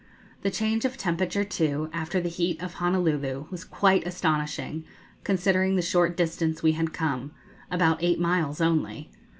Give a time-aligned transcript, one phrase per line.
[0.41, 4.83] The change of temperature, too, after the heat of Honolulu, was quite astonishing,
[5.23, 7.33] considering the short distance we had come
[7.69, 9.11] about eight miles only.